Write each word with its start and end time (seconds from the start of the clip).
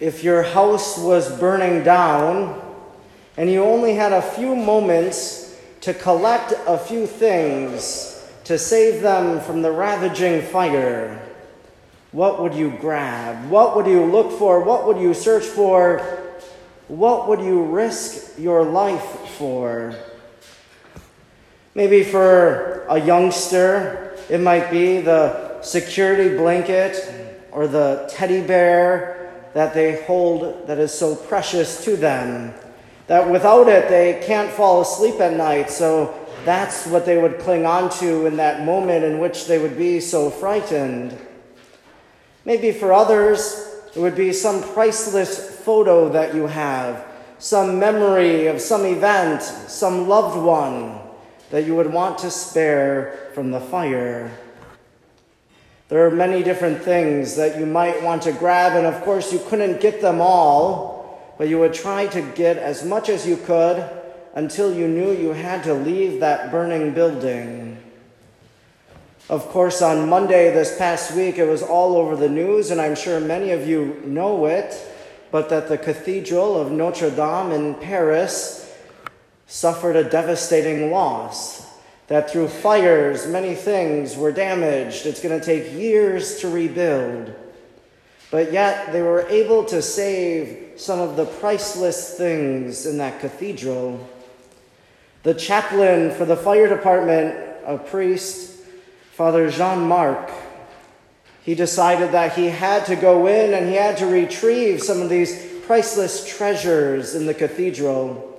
if 0.00 0.22
your 0.22 0.42
house 0.42 0.96
was 0.96 1.38
burning 1.40 1.82
down 1.82 2.62
and 3.36 3.50
you 3.50 3.64
only 3.64 3.94
had 3.94 4.12
a 4.12 4.22
few 4.22 4.54
moments 4.54 5.56
to 5.80 5.92
collect 5.92 6.52
a 6.66 6.78
few 6.78 7.06
things 7.06 8.26
to 8.44 8.58
save 8.58 9.02
them 9.02 9.40
from 9.40 9.62
the 9.62 9.70
ravaging 9.70 10.42
fire, 10.42 11.20
what 12.12 12.40
would 12.40 12.54
you 12.54 12.70
grab? 12.80 13.50
What 13.50 13.76
would 13.76 13.86
you 13.86 14.04
look 14.04 14.38
for? 14.38 14.62
What 14.62 14.86
would 14.86 14.98
you 14.98 15.14
search 15.14 15.44
for? 15.44 15.98
What 16.86 17.28
would 17.28 17.40
you 17.40 17.64
risk 17.64 18.38
your 18.38 18.64
life 18.64 19.28
for? 19.36 19.94
Maybe 21.74 22.02
for 22.02 22.86
a 22.88 22.98
youngster, 22.98 24.16
it 24.30 24.40
might 24.40 24.70
be 24.70 25.00
the 25.00 25.60
security 25.60 26.36
blanket 26.36 26.96
or 27.52 27.66
the 27.66 28.08
teddy 28.10 28.40
bear 28.40 29.18
that 29.54 29.74
they 29.74 30.02
hold 30.04 30.66
that 30.66 30.78
is 30.78 30.92
so 30.92 31.14
precious 31.14 31.84
to 31.84 31.96
them. 31.96 32.54
That 33.06 33.30
without 33.30 33.68
it, 33.68 33.88
they 33.88 34.22
can't 34.26 34.50
fall 34.50 34.82
asleep 34.82 35.20
at 35.20 35.34
night. 35.34 35.70
So 35.70 36.14
that's 36.44 36.86
what 36.86 37.06
they 37.06 37.20
would 37.20 37.38
cling 37.38 37.66
on 37.66 37.90
to 37.98 38.26
in 38.26 38.36
that 38.36 38.64
moment 38.64 39.04
in 39.04 39.18
which 39.18 39.46
they 39.46 39.58
would 39.58 39.76
be 39.76 40.00
so 40.00 40.30
frightened. 40.30 41.18
Maybe 42.44 42.72
for 42.72 42.92
others, 42.92 43.68
it 43.94 44.00
would 44.00 44.16
be 44.16 44.32
some 44.32 44.62
priceless 44.62 45.58
photo 45.60 46.08
that 46.10 46.34
you 46.34 46.46
have, 46.46 47.04
some 47.38 47.78
memory 47.78 48.46
of 48.46 48.60
some 48.60 48.84
event, 48.84 49.42
some 49.42 50.08
loved 50.08 50.40
one 50.40 50.98
that 51.50 51.64
you 51.64 51.74
would 51.74 51.92
want 51.92 52.18
to 52.18 52.30
spare 52.30 53.30
from 53.34 53.50
the 53.50 53.60
fire. 53.60 54.30
There 55.88 56.06
are 56.06 56.10
many 56.10 56.42
different 56.42 56.82
things 56.82 57.36
that 57.36 57.58
you 57.58 57.64
might 57.64 58.02
want 58.02 58.22
to 58.22 58.32
grab, 58.32 58.76
and 58.76 58.86
of 58.86 59.02
course, 59.04 59.32
you 59.32 59.40
couldn't 59.48 59.80
get 59.80 60.02
them 60.02 60.20
all, 60.20 61.34
but 61.38 61.48
you 61.48 61.58
would 61.60 61.72
try 61.72 62.06
to 62.08 62.20
get 62.20 62.58
as 62.58 62.84
much 62.84 63.08
as 63.08 63.26
you 63.26 63.38
could 63.38 63.88
until 64.34 64.74
you 64.74 64.86
knew 64.86 65.12
you 65.12 65.32
had 65.32 65.64
to 65.64 65.72
leave 65.72 66.20
that 66.20 66.50
burning 66.50 66.92
building. 66.92 67.82
Of 69.30 69.48
course, 69.48 69.80
on 69.80 70.08
Monday 70.08 70.52
this 70.52 70.76
past 70.76 71.14
week, 71.14 71.38
it 71.38 71.46
was 71.46 71.62
all 71.62 71.96
over 71.96 72.16
the 72.16 72.28
news, 72.28 72.70
and 72.70 72.80
I'm 72.80 72.94
sure 72.94 73.18
many 73.18 73.52
of 73.52 73.66
you 73.66 74.00
know 74.04 74.46
it, 74.46 74.74
but 75.30 75.48
that 75.48 75.68
the 75.68 75.78
Cathedral 75.78 76.60
of 76.60 76.70
Notre 76.70 77.10
Dame 77.10 77.52
in 77.52 77.74
Paris 77.74 78.74
suffered 79.46 79.96
a 79.96 80.04
devastating 80.04 80.90
loss. 80.90 81.67
That 82.08 82.30
through 82.30 82.48
fires, 82.48 83.26
many 83.26 83.54
things 83.54 84.16
were 84.16 84.32
damaged. 84.32 85.06
It's 85.06 85.22
going 85.22 85.38
to 85.38 85.44
take 85.44 85.72
years 85.72 86.40
to 86.40 86.48
rebuild. 86.48 87.34
But 88.30 88.52
yet, 88.52 88.92
they 88.92 89.02
were 89.02 89.26
able 89.28 89.64
to 89.66 89.80
save 89.80 90.72
some 90.80 91.00
of 91.00 91.16
the 91.16 91.24
priceless 91.24 92.14
things 92.16 92.86
in 92.86 92.98
that 92.98 93.20
cathedral. 93.20 94.06
The 95.22 95.34
chaplain 95.34 96.10
for 96.10 96.24
the 96.24 96.36
fire 96.36 96.68
department, 96.68 97.36
a 97.66 97.78
priest, 97.78 98.56
Father 99.12 99.50
Jean 99.50 99.80
Marc, 99.80 100.30
he 101.42 101.54
decided 101.54 102.12
that 102.12 102.34
he 102.34 102.46
had 102.46 102.86
to 102.86 102.96
go 102.96 103.26
in 103.26 103.54
and 103.54 103.68
he 103.68 103.74
had 103.74 103.96
to 103.98 104.06
retrieve 104.06 104.82
some 104.82 105.00
of 105.00 105.08
these 105.08 105.46
priceless 105.66 106.26
treasures 106.28 107.14
in 107.14 107.26
the 107.26 107.34
cathedral. 107.34 108.37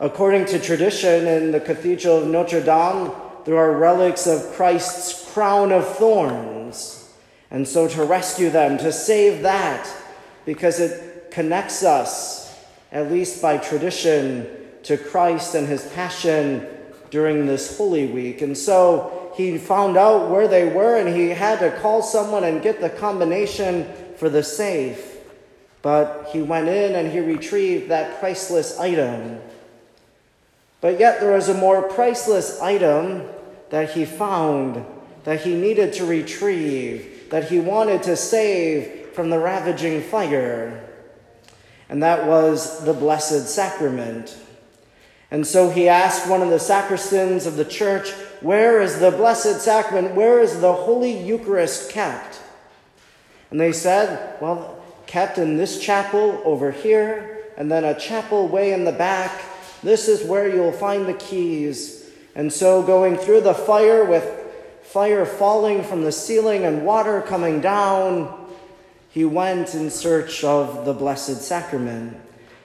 According 0.00 0.46
to 0.46 0.58
tradition, 0.58 1.26
in 1.26 1.52
the 1.52 1.60
Cathedral 1.60 2.22
of 2.22 2.26
Notre 2.26 2.62
Dame, 2.62 3.12
there 3.44 3.58
are 3.58 3.76
relics 3.76 4.26
of 4.26 4.52
Christ's 4.54 5.30
crown 5.34 5.72
of 5.72 5.86
thorns. 5.96 7.12
And 7.50 7.68
so 7.68 7.86
to 7.86 8.04
rescue 8.04 8.48
them, 8.48 8.78
to 8.78 8.92
save 8.92 9.42
that, 9.42 9.86
because 10.46 10.80
it 10.80 11.30
connects 11.30 11.82
us, 11.84 12.58
at 12.90 13.12
least 13.12 13.42
by 13.42 13.58
tradition, 13.58 14.48
to 14.84 14.96
Christ 14.96 15.54
and 15.54 15.68
his 15.68 15.86
passion 15.88 16.66
during 17.10 17.44
this 17.44 17.76
Holy 17.76 18.06
Week. 18.06 18.40
And 18.40 18.56
so 18.56 19.32
he 19.36 19.58
found 19.58 19.98
out 19.98 20.30
where 20.30 20.48
they 20.48 20.66
were 20.66 20.96
and 20.96 21.14
he 21.14 21.28
had 21.28 21.58
to 21.58 21.78
call 21.80 22.02
someone 22.02 22.44
and 22.44 22.62
get 22.62 22.80
the 22.80 22.88
combination 22.88 23.86
for 24.16 24.30
the 24.30 24.42
safe. 24.42 25.18
But 25.82 26.28
he 26.32 26.40
went 26.40 26.68
in 26.68 26.94
and 26.94 27.12
he 27.12 27.20
retrieved 27.20 27.90
that 27.90 28.18
priceless 28.18 28.78
item. 28.78 29.40
But 30.80 30.98
yet 30.98 31.20
there 31.20 31.32
was 31.32 31.48
a 31.48 31.54
more 31.54 31.82
priceless 31.82 32.60
item 32.60 33.28
that 33.70 33.90
he 33.90 34.04
found 34.04 34.84
that 35.24 35.42
he 35.42 35.54
needed 35.54 35.92
to 35.94 36.06
retrieve, 36.06 37.28
that 37.30 37.50
he 37.50 37.60
wanted 37.60 38.02
to 38.04 38.16
save 38.16 39.10
from 39.12 39.30
the 39.30 39.38
ravaging 39.38 40.02
fire. 40.02 40.88
And 41.88 42.02
that 42.02 42.26
was 42.26 42.84
the 42.84 42.94
Blessed 42.94 43.48
Sacrament. 43.48 44.36
And 45.30 45.46
so 45.46 45.70
he 45.70 45.88
asked 45.88 46.28
one 46.28 46.42
of 46.42 46.50
the 46.50 46.58
sacristans 46.58 47.46
of 47.46 47.56
the 47.56 47.64
church, 47.64 48.10
Where 48.40 48.80
is 48.80 48.98
the 48.98 49.10
Blessed 49.10 49.60
Sacrament? 49.60 50.14
Where 50.14 50.40
is 50.40 50.60
the 50.60 50.72
Holy 50.72 51.12
Eucharist 51.12 51.90
kept? 51.90 52.40
And 53.50 53.60
they 53.60 53.72
said, 53.72 54.40
Well, 54.40 54.82
kept 55.06 55.38
in 55.38 55.56
this 55.56 55.80
chapel 55.80 56.40
over 56.44 56.70
here, 56.70 57.44
and 57.56 57.70
then 57.70 57.84
a 57.84 57.98
chapel 57.98 58.48
way 58.48 58.72
in 58.72 58.84
the 58.84 58.92
back. 58.92 59.42
This 59.82 60.08
is 60.08 60.26
where 60.26 60.48
you'll 60.48 60.72
find 60.72 61.06
the 61.06 61.14
keys. 61.14 62.10
And 62.34 62.52
so, 62.52 62.82
going 62.82 63.16
through 63.16 63.42
the 63.42 63.54
fire 63.54 64.04
with 64.04 64.24
fire 64.82 65.24
falling 65.24 65.82
from 65.82 66.02
the 66.02 66.12
ceiling 66.12 66.64
and 66.64 66.84
water 66.84 67.22
coming 67.22 67.60
down, 67.60 68.48
he 69.10 69.24
went 69.24 69.74
in 69.74 69.90
search 69.90 70.44
of 70.44 70.84
the 70.84 70.94
Blessed 70.94 71.42
Sacrament. 71.42 72.16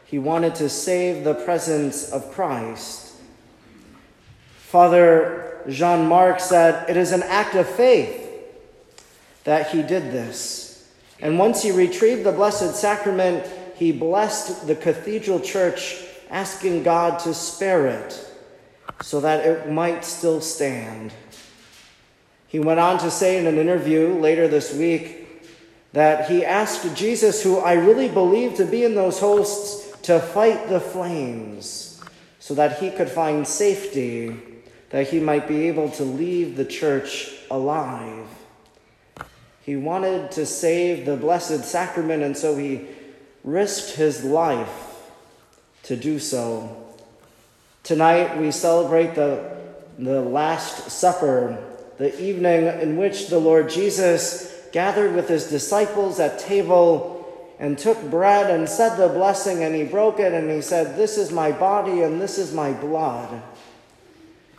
He 0.05 0.19
wanted 0.19 0.55
to 0.55 0.69
save 0.69 1.23
the 1.23 1.33
presence 1.33 2.11
of 2.11 2.31
Christ. 2.31 3.13
Father 4.57 5.61
Jean 5.69 6.07
Marc 6.07 6.39
said, 6.39 6.89
It 6.89 6.97
is 6.97 7.11
an 7.11 7.23
act 7.23 7.55
of 7.55 7.67
faith 7.67 8.21
that 9.43 9.69
he 9.69 9.81
did 9.81 10.11
this. 10.11 10.89
And 11.19 11.39
once 11.39 11.63
he 11.63 11.71
retrieved 11.71 12.23
the 12.23 12.31
Blessed 12.31 12.75
Sacrament, 12.75 13.45
he 13.75 13.91
blessed 13.91 14.67
the 14.67 14.75
cathedral 14.75 15.39
church, 15.39 16.03
asking 16.29 16.83
God 16.83 17.19
to 17.19 17.33
spare 17.33 17.87
it 17.87 18.31
so 19.01 19.19
that 19.21 19.45
it 19.45 19.71
might 19.71 20.05
still 20.05 20.41
stand. 20.41 21.13
He 22.47 22.59
went 22.59 22.79
on 22.79 22.99
to 22.99 23.11
say 23.11 23.37
in 23.37 23.47
an 23.47 23.57
interview 23.57 24.13
later 24.13 24.47
this 24.47 24.73
week 24.73 25.43
that 25.93 26.29
he 26.29 26.45
asked 26.45 26.95
Jesus, 26.95 27.41
who 27.41 27.57
I 27.57 27.73
really 27.73 28.09
believe 28.09 28.55
to 28.55 28.65
be 28.65 28.83
in 28.83 28.95
those 28.95 29.19
hosts, 29.19 29.97
to 30.03 30.19
fight 30.19 30.69
the 30.69 30.79
flames 30.79 32.01
so 32.39 32.53
that 32.53 32.79
he 32.79 32.91
could 32.91 33.09
find 33.09 33.47
safety, 33.47 34.37
that 34.91 35.07
he 35.07 35.19
might 35.19 35.47
be 35.47 35.67
able 35.67 35.89
to 35.91 36.03
leave 36.03 36.55
the 36.55 36.65
church 36.65 37.31
alive. 37.49 38.27
He 39.63 39.75
wanted 39.75 40.31
to 40.33 40.45
save 40.45 41.05
the 41.05 41.17
Blessed 41.17 41.65
Sacrament, 41.65 42.21
and 42.21 42.37
so 42.37 42.55
he 42.55 42.87
risked 43.43 43.95
his 43.95 44.23
life 44.23 44.84
to 45.85 45.96
do 45.96 46.19
so. 46.19 46.84
Tonight 47.84 48.40
we 48.40 48.51
celebrate 48.51 49.16
the, 49.16 49.57
the 50.00 50.22
Last 50.22 50.90
Supper, 50.90 51.63
the 51.97 52.19
evening 52.22 52.66
in 52.81 52.97
which 52.97 53.28
the 53.28 53.40
Lord 53.40 53.69
Jesus 53.69 54.51
gathered 54.72 55.16
with 55.16 55.29
his 55.29 55.47
disciples 55.47 56.19
at 56.19 56.40
table 56.40 57.13
and 57.59 57.78
took 57.78 58.01
bread 58.09 58.50
and 58.50 58.68
said 58.68 58.97
the 58.97 59.07
blessing, 59.07 59.63
and 59.63 59.73
he 59.73 59.84
broke 59.84 60.19
it, 60.19 60.34
and 60.34 60.50
he 60.50 60.62
said, 60.62 60.97
This 60.97 61.18
is 61.18 61.31
my 61.31 61.51
body 61.51 62.02
and 62.02 62.19
this 62.19 62.38
is 62.38 62.53
my 62.53 62.73
blood. 62.73 63.41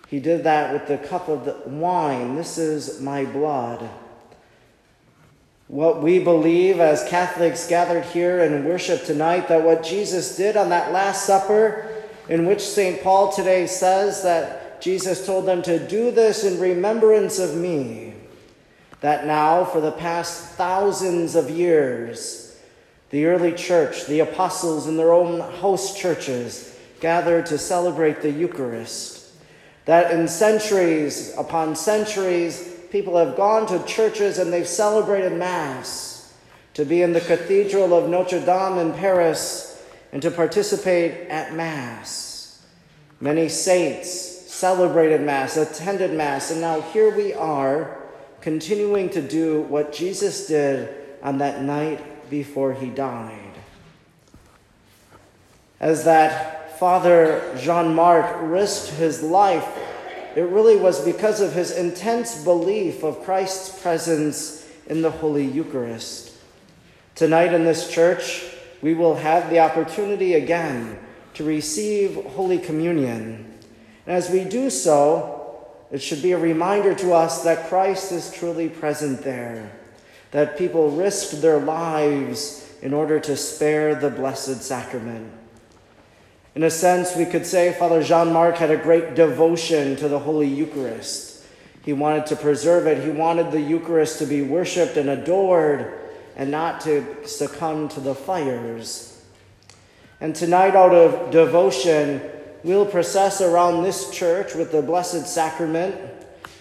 He 0.09 0.21
did 0.21 0.45
that 0.45 0.73
with 0.73 0.87
the 0.87 1.07
cup 1.09 1.29
of 1.29 1.45
the 1.45 1.57
wine. 1.67 2.37
This 2.37 2.59
is 2.59 3.01
my 3.01 3.25
blood. 3.25 3.89
What 5.69 6.00
we 6.00 6.21
believe 6.21 6.78
as 6.78 7.09
Catholics 7.09 7.66
gathered 7.66 8.04
here 8.04 8.39
in 8.39 8.65
worship 8.65 9.04
tonight, 9.04 9.48
that 9.48 9.65
what 9.65 9.83
Jesus 9.83 10.36
did 10.36 10.57
on 10.57 10.68
that 10.68 10.92
Last 10.92 11.27
Supper, 11.27 11.92
in 12.28 12.47
which 12.47 12.60
St. 12.60 13.03
Paul 13.03 13.33
today 13.33 13.66
says 13.66 14.22
that 14.22 14.80
Jesus 14.80 15.27
told 15.27 15.45
them 15.45 15.63
to 15.63 15.84
do 15.89 16.13
this 16.13 16.45
in 16.45 16.60
remembrance 16.60 17.41
of 17.41 17.57
me, 17.57 18.15
that 19.01 19.27
now 19.27 19.65
for 19.65 19.80
the 19.80 19.91
past 19.92 20.54
thousands 20.54 21.34
of 21.34 21.51
years, 21.51 22.60
the 23.10 23.27
early 23.27 23.53
church, 23.53 24.07
the 24.07 24.21
apostles 24.21 24.86
in 24.86 24.97
their 24.97 25.12
own 25.12 25.41
host 25.41 25.97
churches, 25.97 26.78
gathered 27.01 27.47
to 27.47 27.59
celebrate 27.59 28.22
the 28.22 28.30
Eucharist. 28.30 29.33
That 29.84 30.12
in 30.12 30.28
centuries 30.28 31.34
upon 31.36 31.74
centuries, 31.74 32.76
people 32.91 33.16
have 33.16 33.36
gone 33.36 33.66
to 33.66 33.84
churches 33.84 34.38
and 34.38 34.53
they've 34.53 34.68
celebrated 34.68 35.33
Mass. 35.33 36.34
To 36.74 36.84
be 36.84 37.00
in 37.00 37.15
the 37.15 37.21
Cathedral 37.22 37.94
of 37.94 38.10
Notre 38.10 38.41
Dame 38.41 38.78
in 38.78 38.92
Paris 38.92 39.83
and 40.12 40.21
to 40.22 40.30
participate 40.30 41.28
at 41.28 41.54
Mass. 41.54 42.62
Many 43.21 43.48
saints 43.48 44.10
celebrated 44.10 45.22
Mass, 45.22 45.56
attended 45.56 46.12
Mass, 46.12 46.50
and 46.50 46.60
now 46.60 46.80
here 46.80 47.15
we 47.15 47.33
are 47.34 47.98
continuing 48.41 49.10
to 49.10 49.22
do 49.22 49.62
what 49.62 49.92
Jesus 49.92 50.47
did 50.47 50.94
on 51.22 51.38
that 51.38 51.62
night 51.62 52.30
before 52.30 52.72
he 52.72 52.88
died. 52.88 53.53
As 55.80 56.04
that 56.04 56.78
Father 56.78 57.54
Jean 57.59 57.94
Marc 57.94 58.36
risked 58.42 58.91
his 58.92 59.22
life, 59.22 59.66
it 60.36 60.42
really 60.42 60.77
was 60.77 61.03
because 61.03 61.41
of 61.41 61.54
his 61.54 61.71
intense 61.71 62.44
belief 62.44 63.03
of 63.03 63.24
Christ's 63.24 63.80
presence 63.80 64.71
in 64.86 65.00
the 65.00 65.10
Holy 65.10 65.47
Eucharist. 65.47 66.34
Tonight 67.15 67.54
in 67.54 67.65
this 67.65 67.91
church, 67.91 68.44
we 68.83 68.92
will 68.92 69.16
have 69.16 69.48
the 69.48 69.60
opportunity 69.60 70.34
again 70.34 70.98
to 71.33 71.44
receive 71.44 72.16
Holy 72.16 72.59
Communion. 72.59 73.50
And 74.06 74.15
as 74.15 74.28
we 74.28 74.44
do 74.44 74.68
so, 74.68 75.66
it 75.91 76.03
should 76.03 76.22
be 76.22 76.33
a 76.33 76.38
reminder 76.38 76.94
to 76.97 77.15
us 77.15 77.42
that 77.44 77.71
Christ 77.71 78.12
is 78.12 78.30
truly 78.30 78.68
present 78.68 79.22
there, 79.22 79.72
that 80.33 80.59
people 80.59 80.91
risked 80.91 81.41
their 81.41 81.59
lives 81.59 82.71
in 82.83 82.92
order 82.92 83.18
to 83.21 83.38
spare 83.38 83.94
the 83.94 84.10
Blessed 84.10 84.62
Sacrament. 84.62 85.33
In 86.57 86.63
a 86.63 86.71
sense, 86.71 87.15
we 87.15 87.27
could 87.27 87.45
say 87.45 87.75
Father 87.75 88.03
Jean 88.03 88.33
Marc 88.33 88.57
had 88.57 88.71
a 88.71 88.79
great 88.79 89.15
devotion 89.15 89.95
to 89.97 90.09
the 90.09 90.19
Holy 90.19 90.49
Eucharist. 90.49 91.45
He 91.85 91.93
wanted 91.93 92.25
to 92.29 92.37
preserve 92.37 92.87
it, 92.87 93.05
he 93.05 93.11
wanted 93.11 93.53
the 93.53 93.61
Eucharist 93.61 94.21
to 94.21 94.27
be 94.27 94.41
worshiped 94.41 94.97
and 94.97 95.11
adored 95.11 95.93
and 96.35 96.51
not 96.51 96.81
to 96.81 97.29
succumb 97.29 97.91
to 97.91 98.01
the 98.01 98.15
fires. 98.15 99.23
And 100.19 100.35
tonight, 100.35 100.75
out 100.75 100.95
of 100.95 101.31
devotion, 101.31 102.23
we'll 102.65 102.87
process 102.87 103.43
around 103.43 103.83
this 103.83 104.11
church 104.11 104.55
with 104.55 104.73
the 104.73 104.81
Blessed 104.81 105.27
Sacrament 105.27 105.95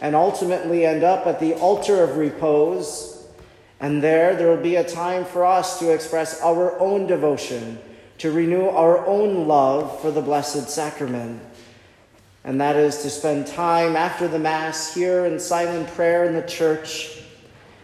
and 0.02 0.14
ultimately 0.14 0.86
end 0.86 1.06
up 1.06 1.26
at 1.26 1.40
the 1.40 1.54
altar 1.54 2.04
of 2.04 2.18
repose. 2.18 3.26
And 3.80 4.04
there, 4.04 4.36
there 4.36 4.50
will 4.50 4.62
be 4.62 4.76
a 4.76 4.84
time 4.84 5.24
for 5.24 5.46
us 5.46 5.80
to 5.80 5.94
express 5.94 6.42
our 6.42 6.78
own 6.82 7.08
devotion 7.08 7.80
to 8.26 8.32
renew 8.32 8.68
our 8.70 9.06
own 9.06 9.48
love 9.48 10.02
for 10.02 10.10
the 10.10 10.20
Blessed 10.20 10.68
Sacrament. 10.68 11.40
And 12.44 12.60
that 12.60 12.76
is 12.76 13.04
to 13.04 13.12
spend 13.12 13.46
time 13.46 13.96
after 13.96 14.28
the 14.28 14.40
Mass 14.40 14.96
here 14.96 15.28
in 15.28 15.40
silent 15.40 15.88
prayer 15.90 16.24
in 16.26 16.34
the 16.34 16.42
church, 16.42 17.22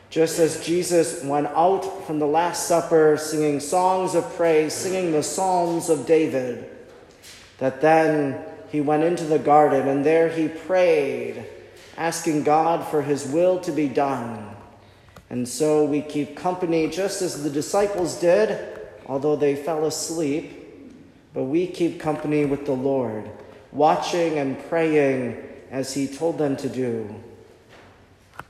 just 0.09 0.39
as 0.39 0.65
Jesus 0.65 1.23
went 1.23 1.45
out 1.45 2.07
from 2.07 2.17
the 2.17 2.25
Last 2.25 2.67
Supper 2.67 3.17
singing 3.21 3.59
songs 3.59 4.15
of 4.15 4.35
praise, 4.35 4.73
singing 4.73 5.11
the 5.11 5.21
Psalms 5.21 5.91
of 5.91 6.07
David, 6.07 6.67
that 7.59 7.79
then 7.79 8.43
he 8.71 8.81
went 8.81 9.03
into 9.03 9.25
the 9.25 9.37
garden 9.37 9.87
and 9.87 10.03
there 10.03 10.27
he 10.27 10.47
prayed, 10.47 11.45
asking 11.97 12.41
God 12.41 12.87
for 12.87 13.03
his 13.03 13.27
will 13.27 13.59
to 13.59 13.71
be 13.71 13.87
done. 13.87 14.55
And 15.29 15.47
so 15.47 15.85
we 15.85 16.01
keep 16.01 16.35
company 16.35 16.89
just 16.89 17.21
as 17.21 17.43
the 17.43 17.49
disciples 17.51 18.19
did 18.19 18.80
although 19.11 19.35
they 19.35 19.57
fell 19.57 19.85
asleep, 19.85 20.49
but 21.33 21.43
we 21.43 21.67
keep 21.67 21.99
company 21.99 22.45
with 22.45 22.65
the 22.65 22.71
Lord, 22.71 23.29
watching 23.73 24.37
and 24.37 24.57
praying 24.69 25.35
as 25.69 25.93
He 25.93 26.07
told 26.07 26.37
them 26.37 26.55
to 26.55 26.69
do. 26.69 27.13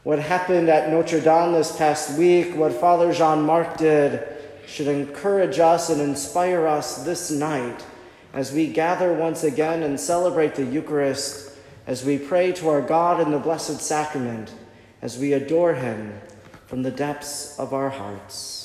What 0.04 0.20
happened 0.20 0.70
at 0.70 0.92
Notre 0.92 1.20
Dame 1.20 1.54
this 1.54 1.76
past 1.76 2.16
week, 2.16 2.56
what 2.56 2.74
Father 2.74 3.12
Jean 3.12 3.42
Marc 3.42 3.78
did, 3.78 4.24
should 4.68 4.88
encourage 4.88 5.58
us 5.58 5.90
and 5.90 6.00
inspire 6.00 6.68
us 6.68 7.06
this 7.06 7.32
night 7.32 7.84
as 8.32 8.54
we 8.54 8.68
gather 8.72 9.14
once 9.14 9.44
again 9.44 9.82
and 9.82 10.00
celebrate 10.00 10.54
the 10.54 10.64
Eucharist, 10.64 11.58
as 11.88 12.06
we 12.06 12.20
pray 12.20 12.52
to 12.52 12.70
our 12.70 12.82
God 12.84 13.20
in 13.20 13.32
the 13.32 13.40
Blessed 13.40 13.82
Sacrament, 13.82 14.54
as 15.02 15.18
we 15.18 15.34
adore 15.34 15.74
Him 15.74 16.22
from 16.68 16.84
the 16.84 16.92
depths 16.92 17.58
of 17.58 17.74
our 17.74 17.90
hearts. 17.90 18.61